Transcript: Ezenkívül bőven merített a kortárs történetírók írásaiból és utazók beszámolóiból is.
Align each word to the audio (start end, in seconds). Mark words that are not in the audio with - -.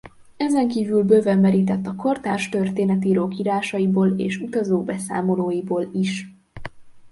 Ezenkívül 0.37 1.03
bőven 1.03 1.39
merített 1.39 1.85
a 1.87 1.95
kortárs 1.95 2.49
történetírók 2.49 3.37
írásaiból 3.37 4.07
és 4.09 4.37
utazók 4.37 4.85
beszámolóiból 4.85 5.89
is. 5.93 6.25